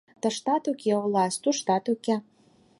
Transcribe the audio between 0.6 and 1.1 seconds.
уке